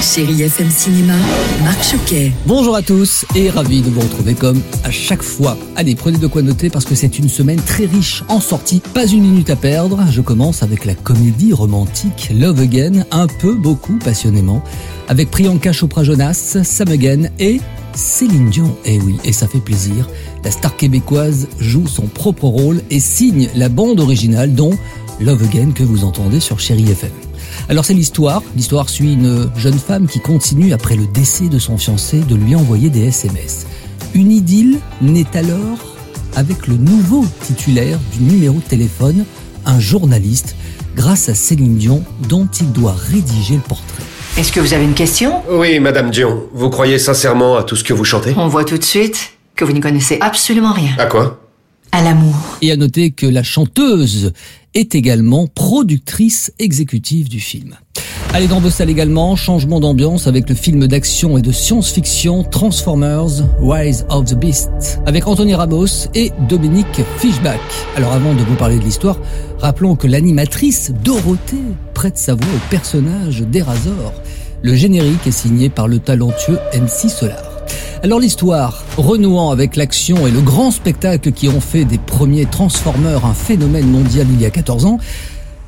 [0.00, 1.14] Chérie FM Cinéma,
[1.64, 2.32] Marc Choquet.
[2.46, 5.56] Bonjour à tous et ravi de vous retrouver comme à chaque fois.
[5.74, 8.80] Allez, prenez de quoi noter parce que c'est une semaine très riche en sorties.
[8.94, 10.04] Pas une minute à perdre.
[10.10, 14.62] Je commence avec la comédie romantique Love Again, un peu, beaucoup, passionnément,
[15.08, 17.60] avec Priyanka Chopra Jonas, Sam Again et
[17.94, 18.76] Céline Dion.
[18.84, 20.08] Eh oui, et ça fait plaisir.
[20.44, 24.78] La star québécoise joue son propre rôle et signe la bande originale dont
[25.20, 27.10] Love Again que vous entendez sur Chéri FM.
[27.68, 28.42] Alors c'est l'histoire.
[28.56, 32.54] L'histoire suit une jeune femme qui continue, après le décès de son fiancé, de lui
[32.54, 33.66] envoyer des SMS.
[34.14, 35.96] Une idylle naît alors
[36.36, 39.24] avec le nouveau titulaire du numéro de téléphone,
[39.66, 40.54] un journaliste,
[40.94, 44.04] grâce à Céline Dion, dont il doit rédiger le portrait.
[44.36, 45.42] Est-ce que vous avez une question?
[45.50, 48.34] Oui, Madame Dion, vous croyez sincèrement à tout ce que vous chantez?
[48.36, 50.92] On voit tout de suite que vous n'y connaissez absolument rien.
[50.96, 51.40] À quoi?
[52.62, 54.32] Et à noter que la chanteuse
[54.74, 57.76] est également productrice exécutive du film.
[58.34, 63.42] Allez dans vos salles également, changement d'ambiance avec le film d'action et de science-fiction Transformers
[63.60, 67.60] Rise of the Beast avec Anthony Ramos et Dominique Fishback.
[67.96, 69.18] Alors avant de vous parler de l'histoire,
[69.58, 71.56] rappelons que l'animatrice Dorothée
[71.94, 74.12] prête sa voix au personnage d'Erazor.
[74.62, 77.47] Le générique est signé par le talentueux MC Solar.
[78.02, 83.24] Alors l'histoire, renouant avec l'action et le grand spectacle qui ont fait des premiers Transformers
[83.24, 84.98] un phénomène mondial il y a 14 ans,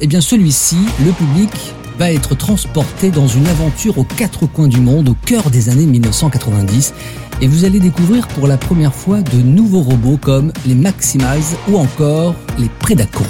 [0.00, 1.50] eh bien celui-ci, le public,
[1.98, 5.86] va être transporté dans une aventure aux quatre coins du monde, au cœur des années
[5.86, 6.92] 1990,
[7.40, 11.78] et vous allez découvrir pour la première fois de nouveaux robots comme les Maximize ou
[11.78, 13.24] encore les Predacons.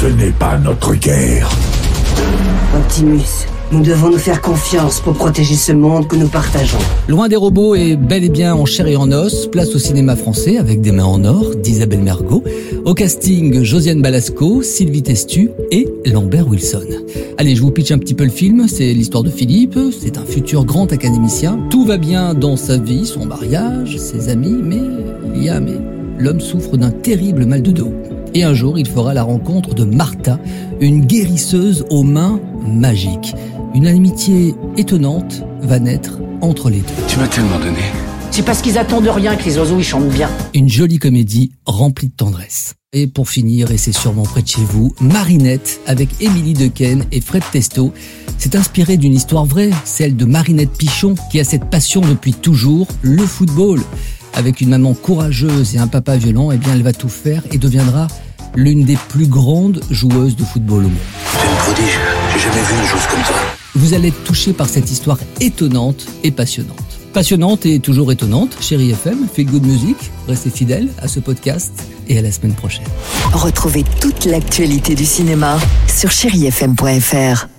[0.00, 1.48] Ce n'est pas notre guerre.
[2.76, 6.78] Optimus, nous devons nous faire confiance pour protéger ce monde que nous partageons.
[7.06, 10.16] Loin des robots et bel et bien en chair et en os, place au cinéma
[10.16, 12.42] français avec des mains en or d'Isabelle Mergot,
[12.84, 16.86] au casting Josiane Balasco, Sylvie Testu et Lambert Wilson.
[17.36, 20.24] Allez, je vous pitch un petit peu le film, c'est l'histoire de Philippe, c'est un
[20.24, 24.80] futur grand académicien, tout va bien dans sa vie, son mariage, ses amis, mais
[25.34, 25.78] il y a mais
[26.18, 27.92] l'homme souffre d'un terrible mal de dos.
[28.34, 30.38] Et un jour, il fera la rencontre de Martha,
[30.80, 33.34] une guérisseuse aux mains magiques.
[33.74, 37.06] Une amitié étonnante va naître entre les deux.
[37.06, 37.82] Tu m'as tellement donné.
[38.30, 40.30] C'est parce qu'ils attendent de rien que les oiseaux ils chantent bien.
[40.54, 42.74] Une jolie comédie remplie de tendresse.
[42.92, 47.20] Et pour finir, et c'est sûrement près de chez vous, Marinette avec Émilie Dequesne et
[47.20, 47.92] Fred Testo.
[48.38, 52.86] C'est inspiré d'une histoire vraie, celle de Marinette Pichon qui a cette passion depuis toujours,
[53.02, 53.82] le football.
[54.32, 57.58] Avec une maman courageuse et un papa violent, eh bien elle va tout faire et
[57.58, 58.06] deviendra
[58.54, 60.98] l'une des plus grandes joueuses de football au monde.
[61.32, 61.98] C'est une prodige.
[62.32, 63.47] J'ai jamais vu une chose comme toi.
[63.78, 66.76] Vous allez être touché par cette histoire étonnante et passionnante.
[67.12, 69.96] Passionnante et toujours étonnante, chérie FM, Feel Good Music,
[70.26, 71.72] restez fidèles à ce podcast
[72.08, 72.86] et à la semaine prochaine.
[73.32, 77.57] Retrouvez toute l'actualité du cinéma sur chérifm.fr.